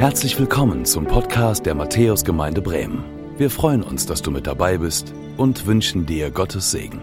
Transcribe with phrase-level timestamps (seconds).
[0.00, 3.04] Herzlich willkommen zum Podcast der Matthäusgemeinde Bremen.
[3.36, 7.02] Wir freuen uns, dass du mit dabei bist und wünschen dir Gottes Segen.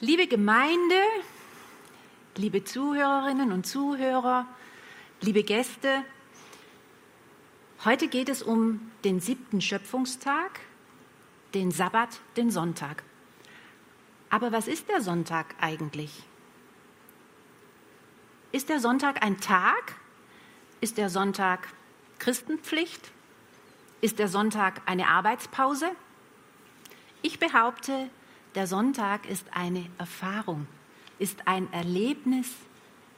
[0.00, 1.02] Liebe Gemeinde,
[2.38, 4.46] liebe Zuhörerinnen und Zuhörer,
[5.20, 6.02] liebe Gäste,
[7.84, 10.60] heute geht es um den siebten Schöpfungstag,
[11.52, 13.04] den Sabbat, den Sonntag.
[14.32, 16.10] Aber was ist der Sonntag eigentlich?
[18.50, 19.96] Ist der Sonntag ein Tag?
[20.80, 21.68] Ist der Sonntag
[22.18, 23.12] Christenpflicht?
[24.00, 25.90] Ist der Sonntag eine Arbeitspause?
[27.20, 28.08] Ich behaupte,
[28.54, 30.66] der Sonntag ist eine Erfahrung,
[31.18, 32.48] ist ein Erlebnis,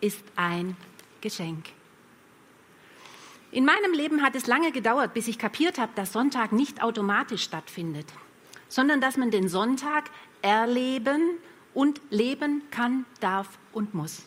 [0.01, 0.77] ist ein
[1.21, 1.67] Geschenk.
[3.53, 7.45] In meinem Leben hat es lange gedauert, bis ich kapiert habe, dass Sonntag nicht automatisch
[7.45, 8.13] stattfindet,
[8.75, 10.11] sondern dass man den Sonntag
[10.43, 11.39] erleben
[11.75, 14.25] und leben kann, darf und muss.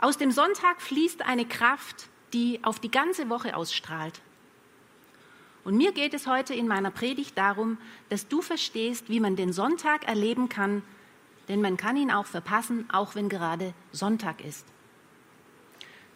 [0.00, 4.20] Aus dem Sonntag fließt eine Kraft, die auf die ganze Woche ausstrahlt.
[5.62, 9.52] Und mir geht es heute in meiner Predigt darum, dass du verstehst, wie man den
[9.52, 10.82] Sonntag erleben kann,
[11.48, 14.66] denn man kann ihn auch verpassen, auch wenn gerade Sonntag ist.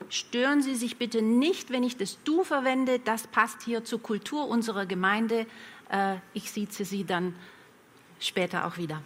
[0.08, 4.46] Stören Sie sich bitte nicht, wenn ich das Du verwende, das passt hier zur Kultur
[4.48, 5.46] unserer Gemeinde.
[5.90, 7.34] Äh, ich sieze Sie dann
[8.20, 9.02] später auch wieder.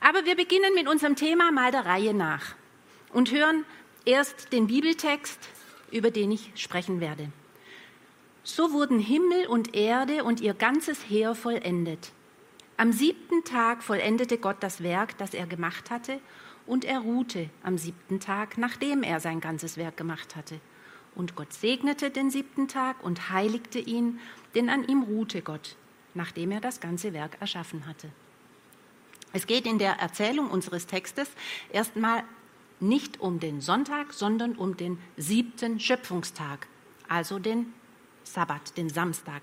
[0.00, 2.54] Aber wir beginnen mit unserem Thema mal der Reihe nach
[3.12, 3.64] und hören
[4.04, 5.38] erst den Bibeltext,
[5.90, 7.30] über den ich sprechen werde.
[8.42, 12.12] So wurden Himmel und Erde und ihr ganzes Heer vollendet.
[12.78, 16.18] Am siebten Tag vollendete Gott das Werk, das er gemacht hatte,
[16.66, 20.60] und er ruhte am siebten Tag, nachdem er sein ganzes Werk gemacht hatte.
[21.20, 24.18] Und Gott segnete den siebten Tag und heiligte ihn,
[24.56, 25.76] denn an ihm ruhte Gott
[26.14, 28.10] nachdem er das ganze Werk erschaffen hatte.
[29.32, 31.28] Es geht in der Erzählung unseres Textes
[31.70, 32.24] erstmal
[32.80, 36.66] nicht um den Sonntag, sondern um den siebten Schöpfungstag,
[37.08, 37.72] also den
[38.24, 39.42] Sabbat, den Samstag.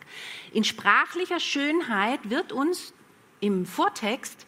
[0.51, 2.93] In sprachlicher Schönheit wird uns
[3.39, 4.45] im Vortext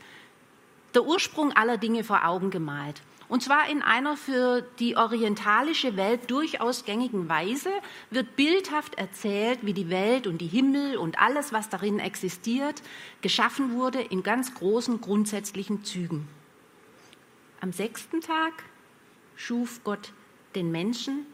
[0.93, 3.01] der Ursprung aller Dinge vor Augen gemalt.
[3.29, 7.69] Und zwar in einer für die orientalische Welt durchaus gängigen Weise
[8.09, 12.81] wird bildhaft erzählt, wie die Welt und die Himmel und alles, was darin existiert,
[13.21, 16.27] geschaffen wurde in ganz großen grundsätzlichen Zügen.
[17.61, 18.63] Am sechsten Tag
[19.35, 20.11] schuf Gott
[20.55, 21.27] den Menschen,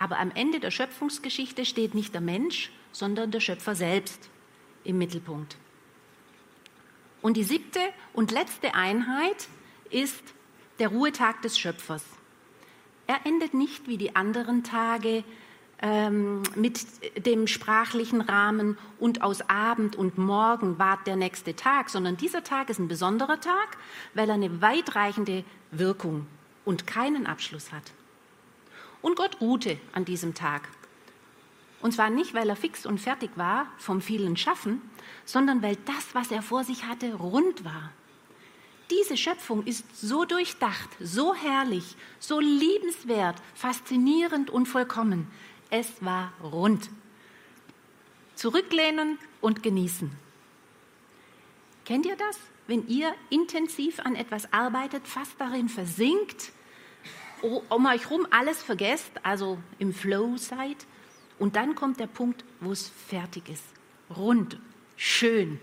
[0.00, 4.28] aber am Ende der Schöpfungsgeschichte steht nicht der Mensch, sondern der Schöpfer selbst
[4.82, 5.56] im Mittelpunkt.
[7.22, 7.80] Und die siebte
[8.14, 9.46] und letzte Einheit
[9.90, 10.34] ist
[10.78, 12.04] der Ruhetag des Schöpfers.
[13.06, 15.24] Er endet nicht wie die anderen Tage
[15.80, 16.80] ähm, mit
[17.26, 22.68] dem sprachlichen Rahmen und aus Abend und Morgen ward der nächste Tag, sondern dieser Tag
[22.68, 23.76] ist ein besonderer Tag,
[24.14, 26.26] weil er eine weitreichende Wirkung
[26.64, 27.92] und keinen Abschluss hat.
[29.00, 30.68] Und Gott ruhte an diesem Tag.
[31.80, 34.82] Und zwar nicht, weil er fix und fertig war vom vielen Schaffen,
[35.24, 37.92] sondern weil das, was er vor sich hatte, rund war.
[38.90, 45.30] Diese Schöpfung ist so durchdacht, so herrlich, so liebenswert, faszinierend und vollkommen.
[45.70, 46.88] Es war rund.
[48.34, 50.10] Zurücklehnen und genießen.
[51.84, 52.38] Kennt ihr das?
[52.66, 56.52] Wenn ihr intensiv an etwas arbeitet, fast darin versinkt,
[57.42, 60.86] um euch herum alles vergesst, also im Flow seid,
[61.38, 63.64] und dann kommt der Punkt, wo es fertig ist.
[64.14, 64.58] Rund,
[64.96, 65.60] schön,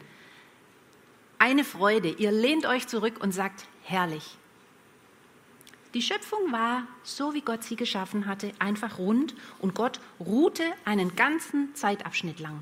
[1.39, 2.09] eine Freude.
[2.09, 4.37] Ihr lehnt euch zurück und sagt, herrlich.
[5.95, 11.15] Die Schöpfung war, so wie Gott sie geschaffen hatte, einfach rund und Gott ruhte einen
[11.15, 12.61] ganzen Zeitabschnitt lang.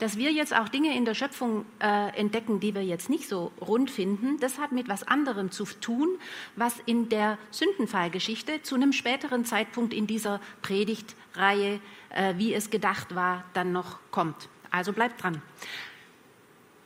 [0.00, 3.52] Dass wir jetzt auch Dinge in der Schöpfung äh, entdecken, die wir jetzt nicht so
[3.60, 6.08] rund finden, das hat mit was anderem zu tun,
[6.56, 13.14] was in der Sündenfallgeschichte zu einem späteren Zeitpunkt in dieser Predigtreihe, äh, wie es gedacht
[13.14, 14.48] war, dann noch kommt.
[14.72, 15.40] Also bleibt dran.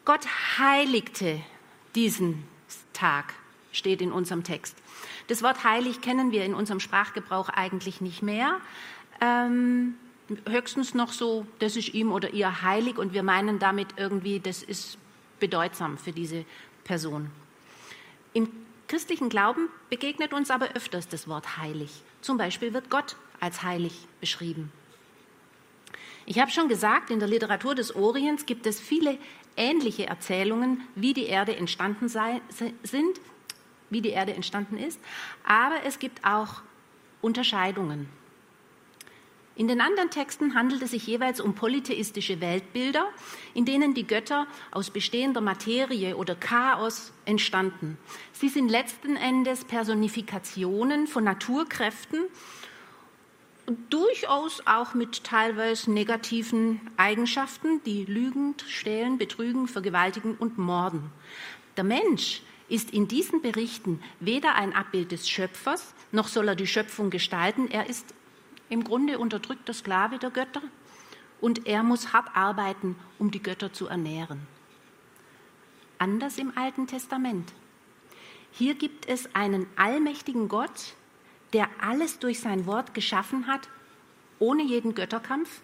[0.07, 0.25] Gott
[0.57, 1.41] heiligte
[1.97, 2.45] diesen
[2.93, 3.35] Tag,
[3.73, 4.77] steht in unserem Text.
[5.27, 8.61] Das Wort heilig kennen wir in unserem Sprachgebrauch eigentlich nicht mehr.
[9.21, 9.97] Ähm,
[10.49, 14.63] höchstens noch so, das ist ihm oder ihr heilig und wir meinen damit irgendwie, das
[14.63, 14.97] ist
[15.41, 16.45] bedeutsam für diese
[16.85, 17.29] Person.
[18.33, 18.49] Im
[18.87, 21.91] christlichen Glauben begegnet uns aber öfters das Wort heilig.
[22.21, 24.71] Zum Beispiel wird Gott als heilig beschrieben.
[26.29, 29.17] Ich habe schon gesagt, in der Literatur des Orients gibt es viele
[29.57, 32.43] ähnliche Erzählungen, wie die Erde entstanden sei,
[32.83, 33.21] sind,
[33.91, 35.01] wie die Erde entstanden ist,
[35.45, 36.63] aber es gibt auch
[37.23, 38.09] Unterscheidungen.
[39.55, 43.07] In den anderen Texten handelt es sich jeweils um polytheistische Weltbilder,
[43.55, 47.97] in denen die Götter aus bestehender Materie oder Chaos entstanden.
[48.33, 52.25] Sie sind letzten Endes Personifikationen von Naturkräften
[53.91, 61.11] durchaus auch mit teilweise negativen Eigenschaften, die lügend, stehlen, betrügen, vergewaltigen und morden.
[61.77, 66.67] Der Mensch ist in diesen Berichten weder ein Abbild des Schöpfers, noch soll er die
[66.67, 67.69] Schöpfung gestalten.
[67.71, 68.15] Er ist
[68.69, 70.63] im Grunde unterdrückter Sklave der Götter
[71.41, 74.47] und er muss hart arbeiten, um die Götter zu ernähren.
[75.99, 77.53] Anders im Alten Testament.
[78.53, 80.95] Hier gibt es einen allmächtigen Gott,
[81.53, 83.69] der alles durch sein Wort geschaffen hat,
[84.39, 85.61] ohne jeden Götterkampf.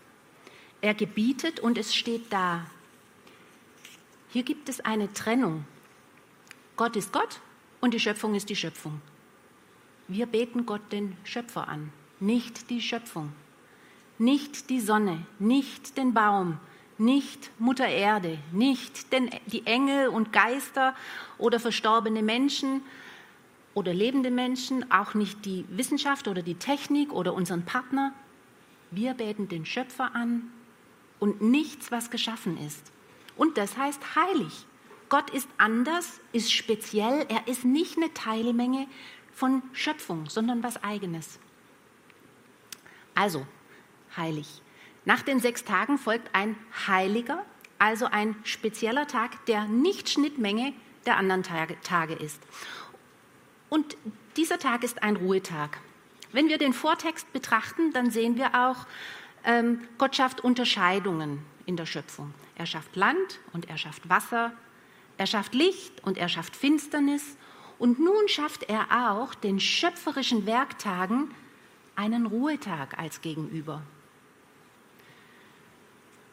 [0.80, 2.66] Er gebietet und es steht da.
[4.30, 5.64] Hier gibt es eine Trennung.
[6.76, 7.40] Gott ist Gott
[7.80, 9.00] und die Schöpfung ist die Schöpfung.
[10.08, 11.92] Wir beten Gott den Schöpfer an
[12.22, 13.32] nicht die Schöpfung,
[14.16, 16.58] nicht die Sonne, nicht den Baum,
[16.96, 20.94] nicht Mutter Erde, nicht den, die Engel und Geister
[21.36, 22.82] oder verstorbene Menschen
[23.74, 28.12] oder lebende Menschen, auch nicht die Wissenschaft oder die Technik oder unseren Partner.
[28.90, 30.50] Wir beten den Schöpfer an
[31.18, 32.92] und nichts, was geschaffen ist.
[33.36, 34.66] Und das heißt heilig.
[35.08, 38.86] Gott ist anders, ist speziell, er ist nicht eine Teilmenge
[39.32, 41.38] von Schöpfung, sondern was eigenes.
[43.14, 43.46] Also,
[44.16, 44.62] heilig.
[45.04, 47.44] Nach den sechs Tagen folgt ein heiliger,
[47.78, 50.72] also ein spezieller Tag, der nicht Schnittmenge
[51.06, 52.40] der anderen Tage, ist.
[53.72, 53.96] Und
[54.36, 55.78] dieser Tag ist ein Ruhetag.
[56.30, 58.86] Wenn wir den Vortext betrachten, dann sehen wir auch,
[59.44, 62.34] ähm, Gott schafft Unterscheidungen in der Schöpfung.
[62.54, 64.52] Er schafft Land und er schafft Wasser,
[65.16, 67.38] er schafft Licht und er schafft Finsternis.
[67.78, 71.30] Und nun schafft er auch den schöpferischen Werktagen
[71.96, 73.80] einen Ruhetag als Gegenüber.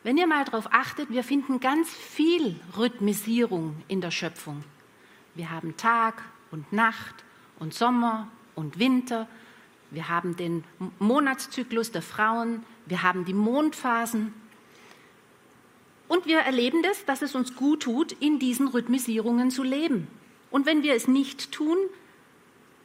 [0.03, 4.61] Wenn ihr mal darauf achtet, wir finden ganz viel Rhythmisierung in der Schöpfung.
[5.35, 6.21] Wir haben Tag
[6.51, 7.23] und Nacht
[7.59, 9.27] und Sommer und Winter.
[9.91, 10.63] Wir haben den
[10.99, 12.63] Monatszyklus der Frauen.
[12.85, 14.33] Wir haben die Mondphasen.
[16.07, 20.07] Und wir erleben das, dass es uns gut tut, in diesen Rhythmisierungen zu leben.
[20.51, 21.77] Und wenn wir es nicht tun,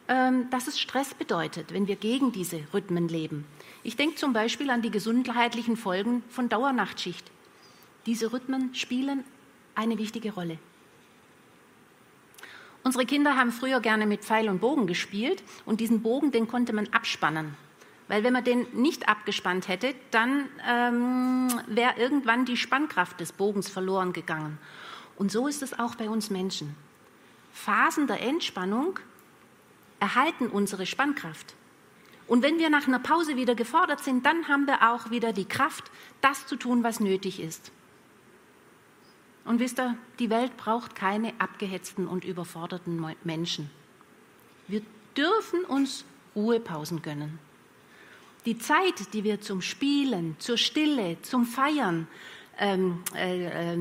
[0.08, 3.46] ähm, dass es Stress bedeutet, wenn wir gegen diese Rhythmen leben.
[3.82, 7.30] Ich denke zum Beispiel an die gesundheitlichen Folgen von Dauernachtschicht.
[8.04, 9.24] Diese Rhythmen spielen
[9.74, 10.58] eine wichtige Rolle.
[12.84, 16.74] Unsere Kinder haben früher gerne mit Pfeil und Bogen gespielt und diesen Bogen, den konnte
[16.74, 17.56] man abspannen.
[18.08, 23.70] Weil wenn man den nicht abgespannt hätte, dann ähm, wäre irgendwann die Spannkraft des Bogens
[23.70, 24.58] verloren gegangen.
[25.16, 26.74] Und so ist es auch bei uns Menschen.
[27.54, 28.98] Phasen der Entspannung
[29.98, 31.54] erhalten unsere Spannkraft.
[32.26, 35.44] Und wenn wir nach einer Pause wieder gefordert sind, dann haben wir auch wieder die
[35.46, 35.90] Kraft,
[36.20, 37.72] das zu tun, was nötig ist.
[39.44, 43.70] Und wisst ihr, die Welt braucht keine abgehetzten und überforderten Menschen.
[44.68, 44.82] Wir
[45.16, 46.04] dürfen uns
[46.34, 47.38] Ruhepausen gönnen.
[48.46, 52.06] Die Zeit, die wir zum Spielen, zur Stille, zum Feiern
[52.58, 53.78] ähm, äh, äh,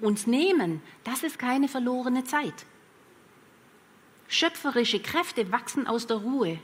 [0.00, 2.66] uns nehmen, das ist keine verlorene Zeit.
[4.28, 6.58] Schöpferische Kräfte wachsen aus der Ruhe.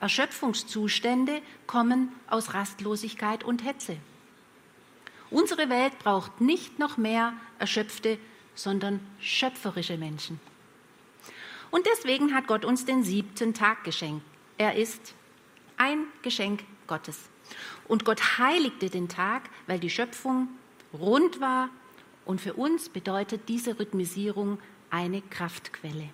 [0.00, 3.96] Erschöpfungszustände kommen aus Rastlosigkeit und Hetze.
[5.30, 8.18] Unsere Welt braucht nicht noch mehr erschöpfte,
[8.54, 10.40] sondern schöpferische Menschen.
[11.70, 14.24] Und deswegen hat Gott uns den siebten Tag geschenkt.
[14.58, 15.14] Er ist
[15.76, 17.18] ein Geschenk Gottes.
[17.86, 20.48] Und Gott heiligte den Tag, weil die Schöpfung
[20.92, 21.70] rund war
[22.24, 24.58] und für uns bedeutet diese Rhythmisierung
[24.90, 26.10] eine Kraftquelle.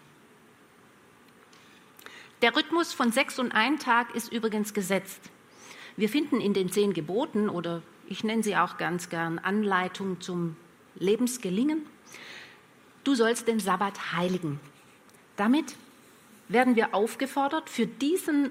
[2.42, 5.20] Der Rhythmus von sechs und ein Tag ist übrigens gesetzt.
[5.96, 10.56] Wir finden in den zehn Geboten oder ich nenne sie auch ganz gern Anleitung zum
[10.96, 11.86] Lebensgelingen,
[13.04, 14.60] du sollst den Sabbat heiligen.
[15.36, 15.76] Damit
[16.48, 18.50] werden wir aufgefordert, für diesen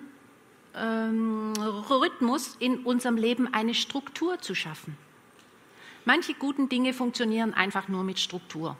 [0.75, 1.53] ähm,
[1.89, 4.97] Rhythmus in unserem Leben eine Struktur zu schaffen.
[6.03, 8.77] Manche guten Dinge funktionieren einfach nur mit Struktur.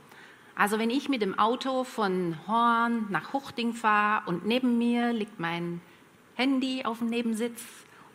[0.55, 5.39] Also wenn ich mit dem Auto von Horn nach Huchting fahre und neben mir liegt
[5.39, 5.82] mein
[6.36, 7.62] Handy auf dem Nebensitz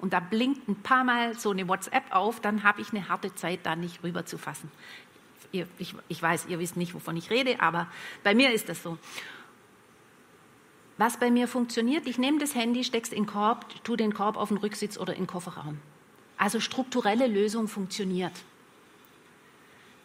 [0.01, 3.35] und da blinkt ein paar Mal so eine WhatsApp auf, dann habe ich eine harte
[3.35, 4.71] Zeit, da nicht rüber zu fassen.
[5.53, 7.89] Ihr, ich, ich weiß, ihr wisst nicht, wovon ich rede, aber
[8.23, 8.99] bei mir ist das so.
[10.97, 14.13] Was bei mir funktioniert, ich nehme das Handy, stecke es in den Korb, tue den
[14.13, 15.79] Korb auf den Rücksitz oder in den Kofferraum.
[16.37, 18.33] Also strukturelle Lösung funktioniert.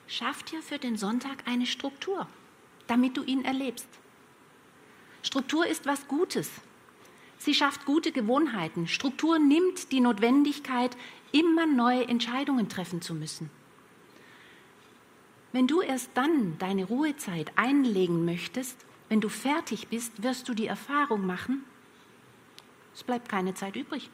[0.07, 2.27] Schaff dir für den Sonntag eine Struktur,
[2.87, 3.87] damit du ihn erlebst.
[5.21, 6.49] Struktur ist was Gutes.
[7.37, 8.87] Sie schafft gute Gewohnheiten.
[8.87, 10.95] Struktur nimmt die Notwendigkeit,
[11.31, 13.49] immer neue Entscheidungen treffen zu müssen.
[15.51, 18.77] Wenn du erst dann deine Ruhezeit einlegen möchtest,
[19.09, 21.63] wenn du fertig bist, wirst du die Erfahrung machen,
[22.93, 24.09] es bleibt keine Zeit übrig.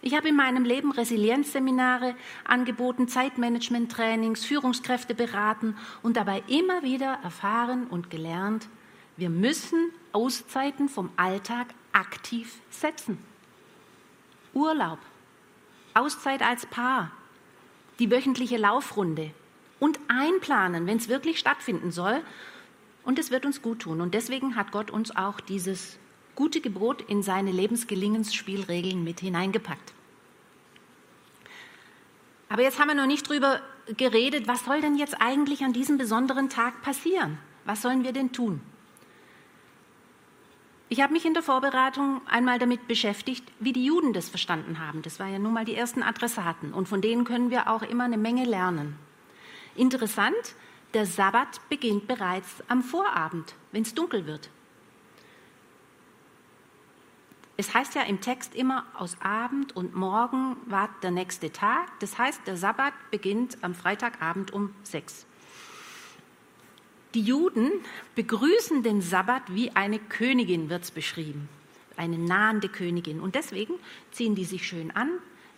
[0.00, 7.86] Ich habe in meinem Leben Resilienzseminare angeboten, Zeitmanagement-Trainings, Führungskräfte beraten und dabei immer wieder erfahren
[7.88, 8.68] und gelernt,
[9.16, 13.18] wir müssen Auszeiten vom Alltag aktiv setzen.
[14.54, 14.98] Urlaub,
[15.94, 17.10] Auszeit als Paar,
[17.98, 19.30] die wöchentliche Laufrunde
[19.80, 22.22] und einplanen, wenn es wirklich stattfinden soll.
[23.04, 24.00] Und es wird uns gut tun.
[24.00, 25.98] Und deswegen hat Gott uns auch dieses
[26.34, 29.92] gute Gebot in seine Lebensgelingensspielregeln mit hineingepackt.
[32.48, 33.60] Aber jetzt haben wir noch nicht drüber
[33.96, 37.38] geredet, was soll denn jetzt eigentlich an diesem besonderen Tag passieren?
[37.64, 38.60] Was sollen wir denn tun?
[40.90, 45.02] Ich habe mich in der Vorbereitung einmal damit beschäftigt, wie die Juden das verstanden haben.
[45.02, 48.04] Das war ja nun mal die ersten Adressaten und von denen können wir auch immer
[48.04, 48.98] eine Menge lernen.
[49.76, 50.54] Interessant,
[50.94, 54.48] der Sabbat beginnt bereits am Vorabend, wenn es dunkel wird.
[57.58, 61.88] Es heißt ja im Text immer, aus Abend und Morgen war der nächste Tag.
[62.00, 65.26] Das heißt, der Sabbat beginnt am Freitagabend um sechs.
[67.14, 67.70] Die Juden
[68.14, 71.48] begrüßen den Sabbat wie eine Königin, wird es beschrieben.
[71.96, 73.20] Eine nahende Königin.
[73.20, 73.74] Und deswegen
[74.12, 75.10] ziehen die sich schön an,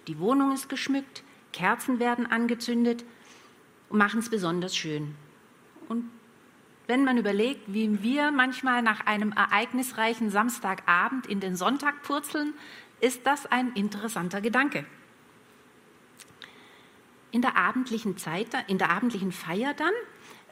[0.07, 3.05] die Wohnung ist geschmückt, Kerzen werden angezündet
[3.89, 5.15] und machen es besonders schön.
[5.89, 6.09] Und
[6.87, 12.55] wenn man überlegt, wie wir manchmal nach einem ereignisreichen Samstagabend in den Sonntag purzeln,
[13.01, 14.85] ist das ein interessanter Gedanke.
[17.33, 19.93] In der abendlichen Zeit, in der abendlichen Feier dann,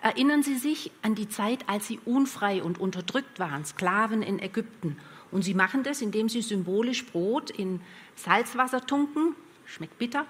[0.02, 4.96] erinnern Sie sich an die Zeit, als Sie unfrei und unterdrückt waren, Sklaven in Ägypten.
[5.30, 7.80] Und Sie machen das, indem Sie symbolisch Brot in
[8.16, 9.34] Salzwasser tunken,
[9.66, 10.26] schmeckt bitter,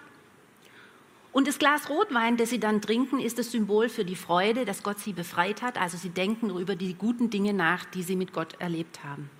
[1.38, 4.82] und das Glas Rotwein, das sie dann trinken, ist das Symbol für die Freude, dass
[4.82, 5.78] Gott sie befreit hat.
[5.78, 9.30] Also sie denken über die guten Dinge nach, die sie mit Gott erlebt haben.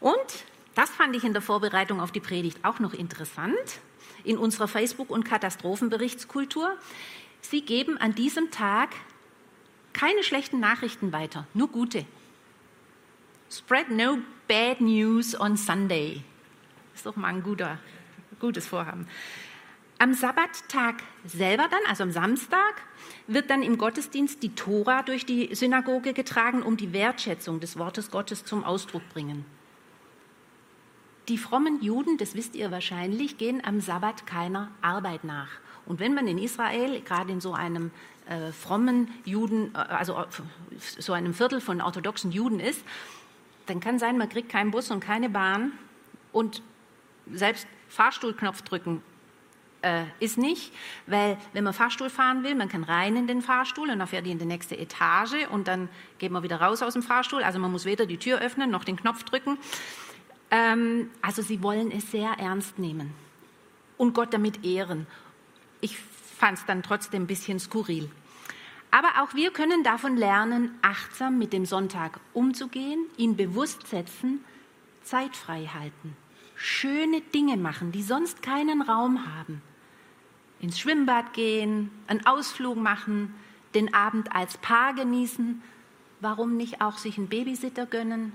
[0.00, 0.16] Und
[0.74, 3.80] das fand ich in der Vorbereitung auf die Predigt auch noch interessant
[4.24, 6.76] in unserer Facebook- und Katastrophenberichtskultur.
[7.40, 8.90] Sie geben an diesem Tag
[9.92, 12.04] keine schlechten Nachrichten weiter, nur gute.
[13.50, 16.22] Spread no bad news on Sunday.
[16.94, 17.78] Ist doch mal ein guter,
[18.40, 19.08] gutes Vorhaben.
[20.00, 22.82] Am Sabbattag selber dann, also am Samstag,
[23.26, 28.10] wird dann im Gottesdienst die Tora durch die Synagoge getragen, um die Wertschätzung des Wortes
[28.10, 29.44] Gottes zum Ausdruck bringen.
[31.28, 35.50] Die frommen Juden, das wisst ihr wahrscheinlich, gehen am Sabbat keiner Arbeit nach.
[35.88, 37.90] Und wenn man in Israel, gerade in so einem
[38.28, 40.26] äh, frommen Juden, äh, also äh,
[40.78, 42.84] so einem Viertel von orthodoxen Juden ist,
[43.66, 45.72] dann kann sein, man kriegt keinen Bus und keine Bahn
[46.32, 46.62] und
[47.32, 49.02] selbst Fahrstuhlknopf drücken
[49.80, 50.74] äh, ist nicht,
[51.06, 54.26] weil wenn man Fahrstuhl fahren will, man kann rein in den Fahrstuhl und dann fährt
[54.26, 57.42] die in die nächste Etage und dann geht man wieder raus aus dem Fahrstuhl.
[57.42, 59.56] Also man muss weder die Tür öffnen noch den Knopf drücken.
[60.50, 63.14] Ähm, also sie wollen es sehr ernst nehmen
[63.96, 65.06] und Gott damit ehren.
[65.80, 65.98] Ich
[66.38, 68.10] fand es dann trotzdem ein bisschen skurril.
[68.90, 74.44] Aber auch wir können davon lernen, achtsam mit dem Sonntag umzugehen, ihn bewusst setzen,
[75.02, 76.16] Zeit frei halten
[76.58, 79.62] schöne Dinge machen, die sonst keinen Raum haben.
[80.60, 83.32] Ins Schwimmbad gehen, einen Ausflug machen,
[83.74, 85.62] den Abend als Paar genießen.
[86.20, 88.32] Warum nicht auch sich einen Babysitter gönnen?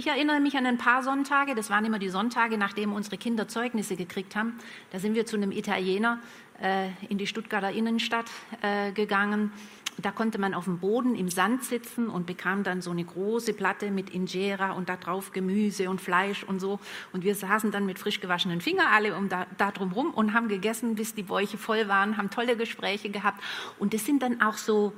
[0.00, 3.48] Ich erinnere mich an ein paar Sonntage, das waren immer die Sonntage, nachdem unsere Kinder
[3.48, 4.58] Zeugnisse gekriegt haben.
[4.92, 6.20] Da sind wir zu einem Italiener
[6.58, 8.24] äh, in die Stuttgarter Innenstadt
[8.62, 9.52] äh, gegangen
[9.98, 13.52] da konnte man auf dem Boden im Sand sitzen und bekam dann so eine große
[13.52, 16.80] Platte mit Injera und da drauf Gemüse und Fleisch und so.
[17.12, 20.48] Und wir saßen dann mit frisch gewaschenen Fingern alle um da, da rum und haben
[20.48, 23.42] gegessen, bis die Bäuche voll waren, haben tolle Gespräche gehabt.
[23.78, 24.94] Und das sind dann auch so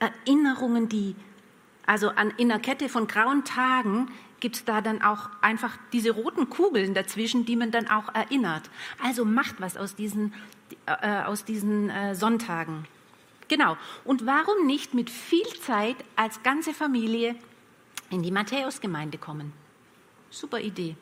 [0.00, 1.14] Erinnerungen, die,
[1.90, 6.12] also an, in einer Kette von grauen Tagen gibt es da dann auch einfach diese
[6.12, 8.70] roten Kugeln dazwischen, die man dann auch erinnert.
[9.02, 10.32] Also macht was aus diesen,
[10.86, 12.86] äh, aus diesen äh, Sonntagen.
[13.48, 13.76] Genau.
[14.04, 17.34] Und warum nicht mit viel Zeit als ganze Familie
[18.08, 19.52] in die Matthäusgemeinde kommen?
[20.30, 20.94] Super Idee.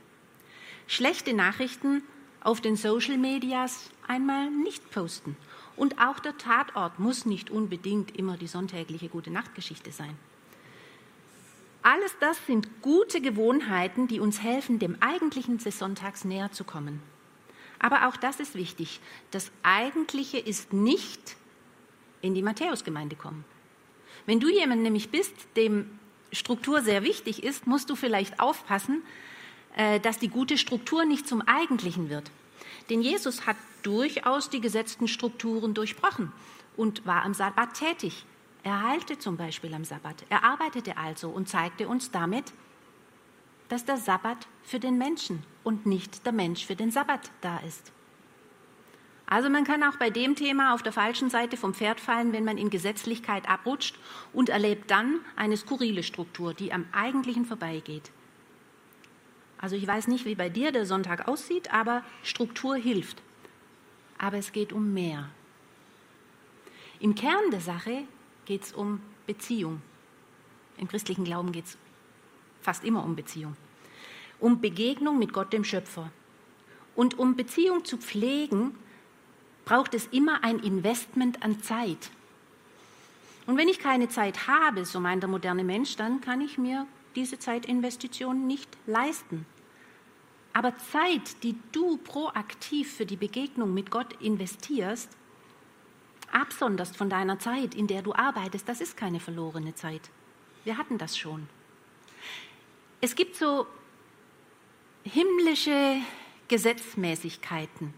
[0.86, 2.02] Schlechte Nachrichten
[2.40, 5.36] auf den Social Medias einmal nicht posten.
[5.76, 10.16] Und auch der Tatort muss nicht unbedingt immer die sonntägliche gute Nachtgeschichte sein.
[11.82, 17.02] Alles das sind gute Gewohnheiten, die uns helfen, dem Eigentlichen des Sonntags näher zu kommen.
[17.78, 19.00] Aber auch das ist wichtig.
[19.30, 21.36] Das Eigentliche ist nicht
[22.20, 23.44] in die Matthäusgemeinde kommen.
[24.26, 25.98] Wenn du jemand nämlich bist, dem
[26.32, 29.02] Struktur sehr wichtig ist, musst du vielleicht aufpassen,
[29.76, 32.30] äh, dass die gute Struktur nicht zum Eigentlichen wird.
[32.90, 36.32] Denn Jesus hat durchaus die gesetzten Strukturen durchbrochen
[36.76, 38.24] und war am Sabbat tätig.
[38.68, 40.26] Er heilte zum Beispiel am Sabbat.
[40.28, 42.52] Er arbeitete also und zeigte uns damit,
[43.70, 47.92] dass der Sabbat für den Menschen und nicht der Mensch für den Sabbat da ist.
[49.24, 52.44] Also man kann auch bei dem Thema auf der falschen Seite vom Pferd fallen, wenn
[52.44, 53.98] man in Gesetzlichkeit abrutscht
[54.34, 58.10] und erlebt dann eine skurrile Struktur, die am eigentlichen vorbeigeht.
[59.56, 63.22] Also ich weiß nicht, wie bei dir der Sonntag aussieht, aber Struktur hilft.
[64.18, 65.30] Aber es geht um mehr.
[67.00, 68.04] Im Kern der Sache
[68.48, 69.82] geht es um Beziehung.
[70.78, 71.76] Im christlichen Glauben geht es
[72.62, 73.54] fast immer um Beziehung.
[74.40, 76.10] Um Begegnung mit Gott, dem Schöpfer.
[76.96, 78.74] Und um Beziehung zu pflegen,
[79.66, 82.10] braucht es immer ein Investment an Zeit.
[83.46, 86.86] Und wenn ich keine Zeit habe, so meint der moderne Mensch, dann kann ich mir
[87.16, 89.44] diese Zeitinvestition nicht leisten.
[90.54, 95.10] Aber Zeit, die du proaktiv für die Begegnung mit Gott investierst,
[96.32, 100.10] absonderst von deiner Zeit, in der du arbeitest, das ist keine verlorene Zeit.
[100.64, 101.48] Wir hatten das schon.
[103.00, 103.66] Es gibt so
[105.04, 105.96] himmlische
[106.48, 107.94] Gesetzmäßigkeiten,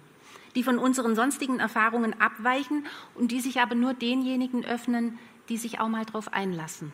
[0.55, 5.19] die von unseren sonstigen Erfahrungen abweichen und die sich aber nur denjenigen öffnen,
[5.49, 6.93] die sich auch mal darauf einlassen.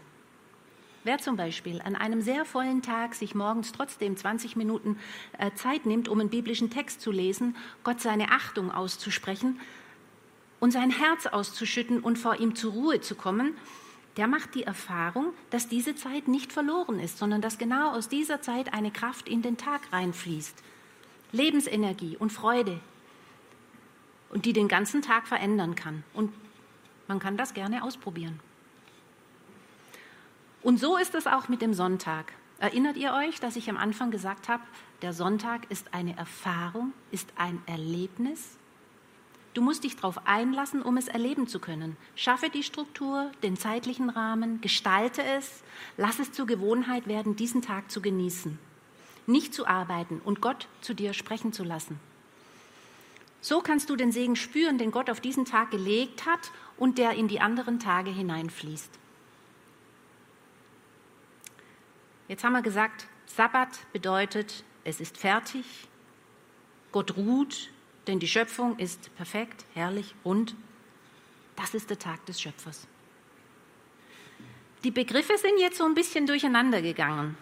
[1.05, 4.99] Wer zum Beispiel an einem sehr vollen Tag sich morgens trotzdem 20 Minuten
[5.39, 9.61] äh, Zeit nimmt, um einen biblischen Text zu lesen, Gott seine Achtung auszusprechen
[10.61, 13.57] und sein Herz auszuschütten und vor ihm zur Ruhe zu kommen,
[14.17, 18.41] der macht die Erfahrung, dass diese Zeit nicht verloren ist, sondern dass genau aus dieser
[18.41, 20.63] Zeit eine Kraft in den Tag reinfließt.
[21.33, 22.81] Lebensenergie und Freude,
[24.31, 26.05] und die den ganzen Tag verändern kann.
[26.15, 26.33] Und
[27.09, 28.41] man kann das gerne ausprobieren.
[30.63, 32.33] Und so ist es auch mit dem Sonntag.
[32.59, 34.63] Erinnert ihr euch, dass ich am Anfang gesagt habe,
[35.03, 38.57] der Sonntag ist eine Erfahrung, ist ein Erlebnis?
[39.57, 41.97] Du musst dich darauf einlassen, um es erleben zu können.
[42.15, 45.63] Schaffe die Struktur, den zeitlichen Rahmen, gestalte es,
[45.97, 48.59] lass es zur Gewohnheit werden, diesen Tag zu genießen.
[49.27, 51.99] Nicht zu arbeiten und Gott zu dir sprechen zu lassen.
[53.41, 57.13] So kannst du den Segen spüren, den Gott auf diesen Tag gelegt hat und der
[57.13, 58.91] in die anderen Tage hineinfließt.
[62.29, 65.89] Jetzt haben wir gesagt, Sabbat bedeutet, es ist fertig,
[66.93, 67.71] Gott ruht,
[68.07, 70.55] denn die Schöpfung ist perfekt, herrlich, rund.
[71.57, 72.87] Das ist der Tag des Schöpfers.
[74.85, 77.37] Die Begriffe sind jetzt so ein bisschen durcheinander gegangen.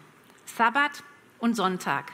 [0.46, 1.02] Sabbat
[1.40, 2.12] und Sonntag.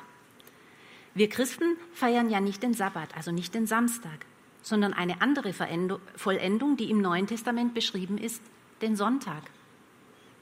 [1.14, 4.26] Wir Christen feiern ja nicht den Sabbat, also nicht den Samstag,
[4.62, 5.52] sondern eine andere
[6.16, 8.42] Vollendung, die im Neuen Testament beschrieben ist,
[8.82, 9.42] den Sonntag.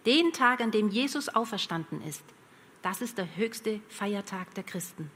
[0.07, 2.25] Den Tag, an dem Jesus auferstanden ist.
[2.83, 5.11] Das ist der höchste Feiertag der Christen.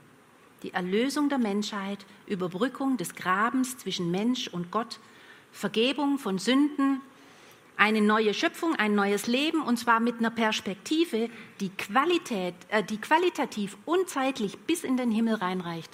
[0.62, 5.00] Die Erlösung der Menschheit, Überbrückung des Grabens zwischen Mensch und Gott,
[5.52, 7.00] Vergebung von Sünden,
[7.76, 11.28] eine neue Schöpfung, ein neues Leben und zwar mit einer Perspektive,
[11.60, 15.90] die, Qualität, äh, die qualitativ und zeitlich bis in den Himmel reinreicht.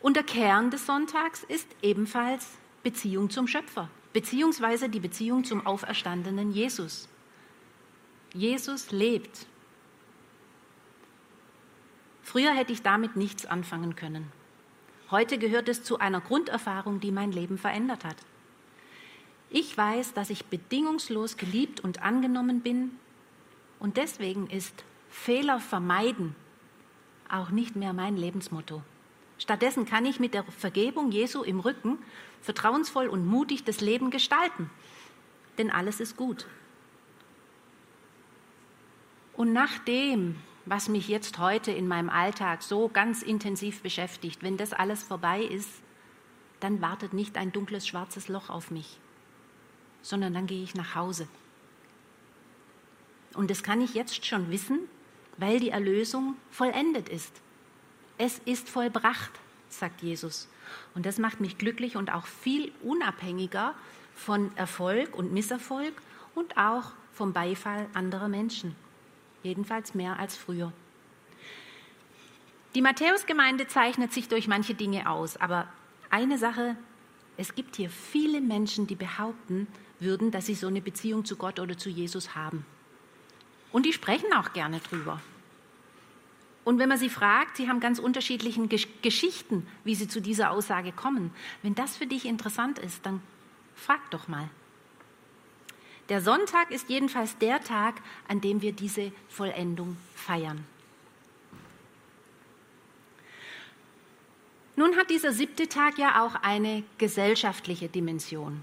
[0.00, 2.46] Und der Kern des Sonntags ist ebenfalls
[2.82, 7.08] Beziehung zum Schöpfer, beziehungsweise die Beziehung zum auferstandenen Jesus.
[8.32, 9.46] Jesus lebt.
[12.26, 14.32] Früher hätte ich damit nichts anfangen können.
[15.12, 18.16] Heute gehört es zu einer Grunderfahrung, die mein Leben verändert hat.
[19.48, 22.90] Ich weiß, dass ich bedingungslos geliebt und angenommen bin
[23.78, 26.34] und deswegen ist Fehler vermeiden
[27.30, 28.82] auch nicht mehr mein Lebensmotto.
[29.38, 31.96] Stattdessen kann ich mit der Vergebung Jesu im Rücken
[32.42, 34.68] vertrauensvoll und mutig das Leben gestalten,
[35.58, 36.48] denn alles ist gut.
[39.34, 40.34] Und nachdem
[40.66, 45.42] was mich jetzt heute in meinem Alltag so ganz intensiv beschäftigt, wenn das alles vorbei
[45.42, 45.70] ist,
[46.58, 48.98] dann wartet nicht ein dunkles, schwarzes Loch auf mich,
[50.02, 51.28] sondern dann gehe ich nach Hause.
[53.34, 54.80] Und das kann ich jetzt schon wissen,
[55.36, 57.40] weil die Erlösung vollendet ist.
[58.18, 59.30] Es ist vollbracht,
[59.68, 60.48] sagt Jesus.
[60.94, 63.74] Und das macht mich glücklich und auch viel unabhängiger
[64.16, 65.94] von Erfolg und Misserfolg
[66.34, 68.74] und auch vom Beifall anderer Menschen
[69.46, 70.72] jedenfalls mehr als früher.
[72.74, 75.66] Die Matthäusgemeinde zeichnet sich durch manche Dinge aus, aber
[76.10, 76.76] eine Sache,
[77.36, 79.66] es gibt hier viele Menschen, die behaupten
[79.98, 82.66] würden, dass sie so eine Beziehung zu Gott oder zu Jesus haben.
[83.72, 85.20] Und die sprechen auch gerne drüber.
[86.64, 88.66] Und wenn man sie fragt, sie haben ganz unterschiedliche
[89.00, 91.30] Geschichten, wie sie zu dieser Aussage kommen.
[91.62, 93.22] Wenn das für dich interessant ist, dann
[93.74, 94.48] frag doch mal.
[96.08, 97.96] Der Sonntag ist jedenfalls der Tag,
[98.28, 100.64] an dem wir diese Vollendung feiern.
[104.76, 108.62] Nun hat dieser siebte Tag ja auch eine gesellschaftliche Dimension.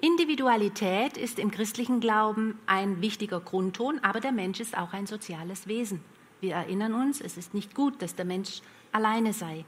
[0.00, 5.66] Individualität ist im christlichen Glauben ein wichtiger Grundton, aber der Mensch ist auch ein soziales
[5.66, 6.02] Wesen.
[6.42, 8.60] Wir erinnern uns, es ist nicht gut, dass der Mensch
[8.92, 9.64] alleine sei.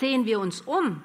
[0.00, 1.00] Sehen wir uns um,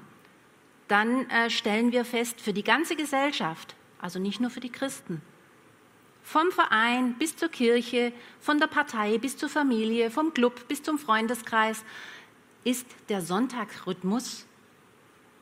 [0.88, 5.22] dann äh, stellen wir fest, für die ganze Gesellschaft, also nicht nur für die Christen,
[6.24, 10.98] vom Verein bis zur Kirche, von der Partei bis zur Familie, vom Club bis zum
[10.98, 11.84] Freundeskreis,
[12.64, 14.46] ist der Sonntagsrhythmus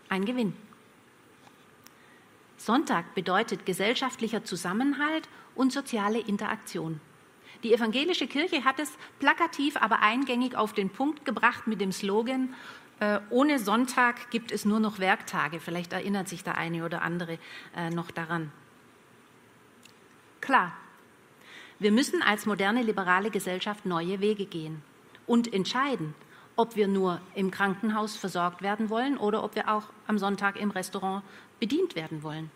[0.09, 0.53] ein Gewinn.
[2.57, 7.01] Sonntag bedeutet gesellschaftlicher Zusammenhalt und soziale Interaktion.
[7.63, 12.53] Die evangelische Kirche hat es plakativ, aber eingängig auf den Punkt gebracht mit dem Slogan,
[13.29, 15.59] ohne Sonntag gibt es nur noch Werktage.
[15.59, 17.37] Vielleicht erinnert sich der eine oder andere
[17.75, 18.51] äh, noch daran.
[20.41, 20.73] Klar,
[21.79, 24.81] wir müssen als moderne liberale Gesellschaft neue Wege gehen
[25.27, 26.15] und entscheiden,
[26.55, 30.71] ob wir nur im Krankenhaus versorgt werden wollen oder ob wir auch am Sonntag im
[30.71, 31.23] Restaurant
[31.59, 32.51] bedient werden wollen.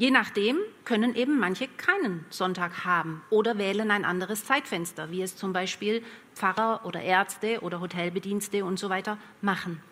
[0.00, 5.36] Je nachdem können eben manche keinen Sonntag haben oder wählen ein anderes Zeitfenster, wie es
[5.36, 6.02] zum Beispiel
[6.34, 9.82] Pfarrer oder Ärzte oder Hotelbedienste und so weiter machen.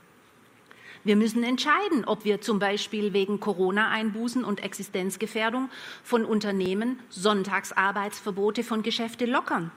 [1.04, 5.68] Wir müssen entscheiden, ob wir zum Beispiel wegen Corona-Einbußen und Existenzgefährdung
[6.02, 9.70] von Unternehmen Sonntagsarbeitsverbote von Geschäfte lockern.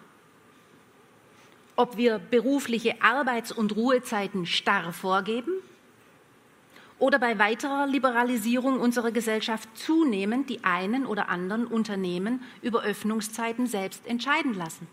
[1.76, 5.52] Ob wir berufliche Arbeits- und Ruhezeiten starr vorgeben
[7.02, 14.06] oder bei weiterer Liberalisierung unserer Gesellschaft zunehmend die einen oder anderen Unternehmen über Öffnungszeiten selbst
[14.06, 14.88] entscheiden lassen.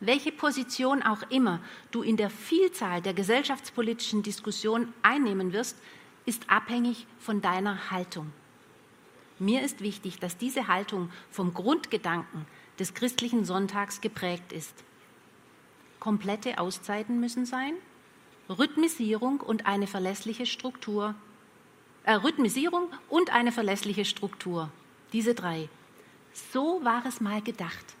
[0.00, 1.60] Welche Position auch immer
[1.92, 5.78] du in der Vielzahl der gesellschaftspolitischen Diskussion einnehmen wirst,
[6.26, 8.30] ist abhängig von deiner Haltung.
[9.38, 12.44] Mir ist wichtig, dass diese Haltung vom Grundgedanken
[12.78, 14.74] des christlichen Sonntags geprägt ist.
[16.00, 17.72] Komplette Auszeiten müssen sein,
[18.48, 21.14] Rhythmisierung und eine verlässliche Struktur.
[22.04, 24.70] Äh, Rhythmisierung und eine verlässliche Struktur.
[25.12, 25.68] Diese drei.
[26.52, 27.96] So war es mal gedacht.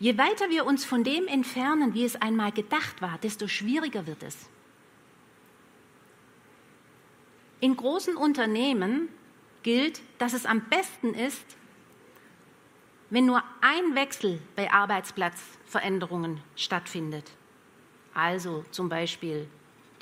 [0.00, 4.22] Je weiter wir uns von dem entfernen, wie es einmal gedacht war, desto schwieriger wird
[4.22, 4.36] es.
[7.60, 9.08] In großen Unternehmen
[9.62, 11.44] gilt, dass es am besten ist,
[13.10, 17.30] wenn nur ein Wechsel bei Arbeitsplatzveränderungen stattfindet.
[18.14, 19.48] Also zum Beispiel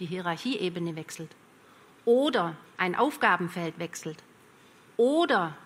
[0.00, 1.30] die Hierarchieebene wechselt
[2.04, 4.22] oder ein Aufgabenfeld wechselt
[4.96, 5.56] oder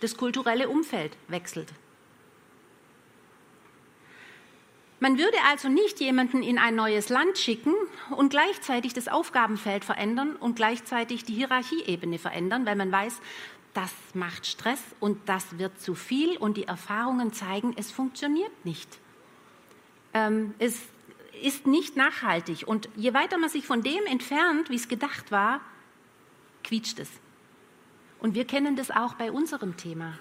[0.00, 1.72] das kulturelle Umfeld wechselt.
[5.00, 7.74] Man würde also nicht jemanden in ein neues Land schicken
[8.10, 13.20] und gleichzeitig das Aufgabenfeld verändern und gleichzeitig die Hierarchieebene verändern, weil man weiß,
[13.74, 18.98] das macht Stress und das wird zu viel und die Erfahrungen zeigen, es funktioniert nicht.
[20.14, 20.82] Ähm, es
[21.40, 25.60] ist nicht nachhaltig und je weiter man sich von dem entfernt, wie es gedacht war,
[26.62, 27.10] quietscht es.
[28.20, 30.18] Und wir kennen das auch bei unserem Thema.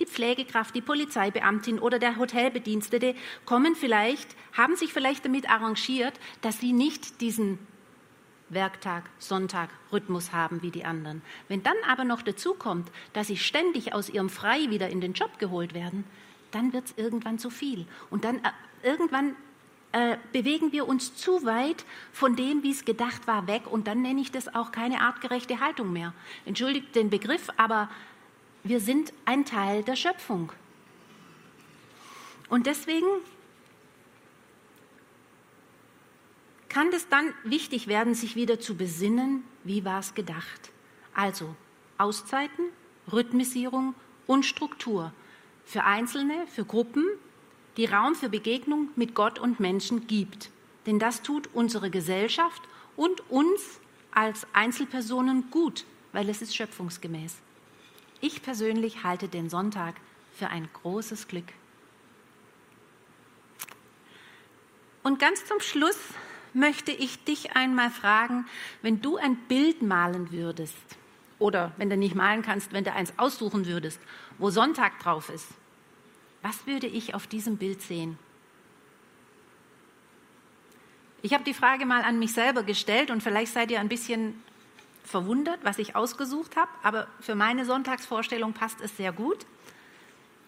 [0.00, 3.14] Die Pflegekraft, die Polizeibeamtin oder der Hotelbedienstete
[3.44, 7.58] kommen vielleicht, haben sich vielleicht damit arrangiert, dass sie nicht diesen
[8.48, 11.22] Werktag, Sonntag, Rhythmus haben wie die anderen.
[11.48, 15.12] Wenn dann aber noch dazu kommt, dass sie ständig aus ihrem Frei wieder in den
[15.12, 16.04] Job geholt werden,
[16.50, 17.86] dann wird es irgendwann zu viel.
[18.10, 18.50] Und dann äh,
[18.82, 19.36] irgendwann
[19.94, 23.70] äh, bewegen wir uns zu weit von dem, wie es gedacht war, weg.
[23.70, 26.12] Und dann nenne ich das auch keine artgerechte Haltung mehr.
[26.44, 27.88] Entschuldigt den Begriff, aber
[28.64, 30.50] wir sind ein Teil der Schöpfung.
[32.48, 33.06] Und deswegen
[36.68, 40.72] kann es dann wichtig werden, sich wieder zu besinnen, wie war es gedacht.
[41.14, 41.54] Also
[41.98, 42.64] Auszeiten,
[43.12, 43.94] Rhythmisierung
[44.26, 45.12] und Struktur
[45.64, 47.04] für Einzelne, für Gruppen,
[47.76, 50.50] die Raum für Begegnung mit Gott und Menschen gibt.
[50.86, 52.62] Denn das tut unsere Gesellschaft
[52.96, 53.80] und uns
[54.12, 57.36] als Einzelpersonen gut, weil es ist schöpfungsgemäß.
[58.20, 59.96] Ich persönlich halte den Sonntag
[60.32, 61.52] für ein großes Glück.
[65.02, 65.98] Und ganz zum Schluss
[66.54, 68.46] möchte ich dich einmal fragen,
[68.80, 70.76] wenn du ein Bild malen würdest,
[71.38, 74.00] oder wenn du nicht malen kannst, wenn du eins aussuchen würdest,
[74.38, 75.48] wo Sonntag drauf ist,
[76.44, 78.18] was würde ich auf diesem Bild sehen?
[81.22, 84.42] Ich habe die Frage mal an mich selber gestellt und vielleicht seid ihr ein bisschen
[85.04, 89.46] verwundert, was ich ausgesucht habe, aber für meine Sonntagsvorstellung passt es sehr gut.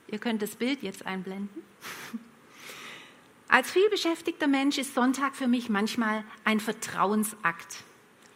[0.09, 1.65] Ihr könnt das Bild jetzt einblenden.
[3.49, 7.85] Als vielbeschäftigter Mensch ist Sonntag für mich manchmal ein Vertrauensakt.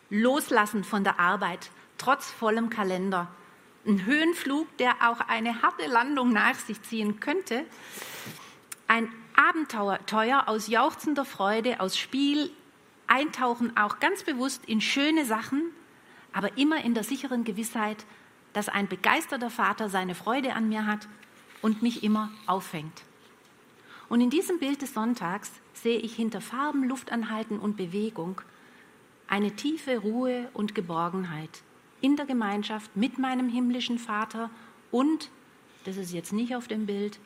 [0.08, 3.28] Loslassen von der Arbeit, trotz vollem Kalender.
[3.86, 7.64] Ein Höhenflug, der auch eine harte Landung nach sich ziehen könnte.
[8.86, 12.50] Ein Abenteuer aus jauchzender Freude, aus Spiel,
[13.06, 15.62] eintauchen auch ganz bewusst in schöne Sachen,
[16.32, 18.04] aber immer in der sicheren Gewissheit,
[18.52, 21.08] dass ein begeisterter Vater seine Freude an mir hat
[21.62, 23.02] und mich immer auffängt.
[24.08, 28.42] Und in diesem Bild des Sonntags sehe ich hinter Farben, Luftanhalten und Bewegung
[29.26, 31.62] eine tiefe Ruhe und Geborgenheit
[32.00, 34.50] in der Gemeinschaft mit meinem himmlischen Vater
[34.90, 35.30] und,
[35.84, 37.18] das ist jetzt nicht auf dem Bild,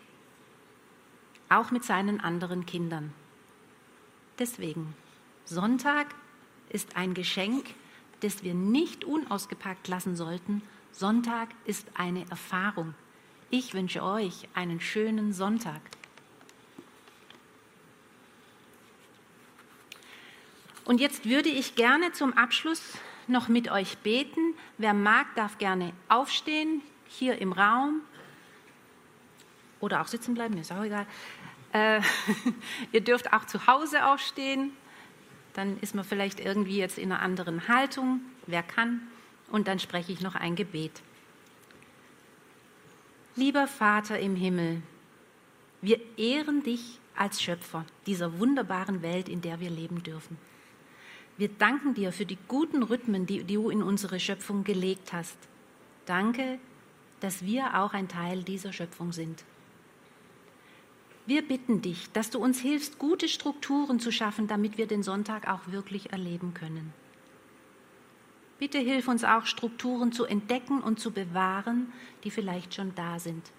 [1.49, 3.13] auch mit seinen anderen Kindern.
[4.39, 4.95] Deswegen,
[5.45, 6.15] Sonntag
[6.69, 7.67] ist ein Geschenk,
[8.21, 10.63] das wir nicht unausgepackt lassen sollten.
[10.93, 12.95] Sonntag ist eine Erfahrung.
[13.51, 15.81] Ich wünsche euch einen schönen Sonntag.
[20.85, 22.83] Und jetzt würde ich gerne zum Abschluss
[23.29, 24.55] noch mit euch beten.
[24.79, 28.01] Wer mag, darf gerne aufstehen, hier im Raum.
[29.81, 31.07] Oder auch sitzen bleiben, ist auch egal.
[31.73, 32.01] Äh,
[32.93, 34.73] ihr dürft auch zu Hause aufstehen.
[35.53, 38.21] Dann ist man vielleicht irgendwie jetzt in einer anderen Haltung.
[38.47, 39.03] Wer kann?
[39.51, 41.03] Und dann spreche ich noch ein Gebet.
[43.37, 44.83] Lieber Vater im Himmel,
[45.83, 50.39] wir ehren dich als Schöpfer dieser wunderbaren Welt, in der wir leben dürfen.
[51.37, 55.37] Wir danken dir für die guten Rhythmen, die, du in unsere Schöpfung gelegt hast.
[56.07, 56.59] Danke,
[57.21, 59.45] dass wir auch ein Teil dieser Schöpfung sind.
[61.27, 65.49] Wir bitten dich, dass du uns hilfst, gute Strukturen zu schaffen, damit wir den Sonntag
[65.49, 66.93] auch wirklich erleben können.
[68.59, 71.93] Bitte hilf uns auch, Strukturen zu entdecken und zu bewahren,
[72.23, 73.51] die vielleicht schon da sind.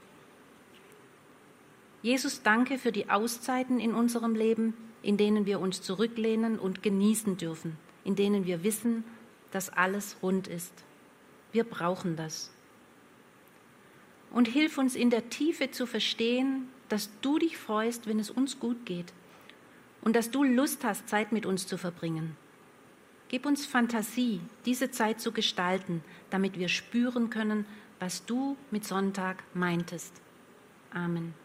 [2.02, 4.76] Jesus, danke für die Auszeiten in unserem Leben,
[5.06, 9.04] in denen wir uns zurücklehnen und genießen dürfen, in denen wir wissen,
[9.52, 10.74] dass alles rund ist.
[11.52, 12.52] Wir brauchen das.
[14.32, 18.60] Und hilf uns in der Tiefe zu verstehen, dass du dich freust, wenn es uns
[18.60, 19.14] gut geht
[20.02, 22.36] und dass du Lust hast, Zeit mit uns zu verbringen.
[23.28, 27.66] Gib uns Fantasie, diese Zeit zu gestalten, damit wir spüren können,
[28.00, 30.14] was du mit Sonntag meintest.
[30.92, 31.45] Amen.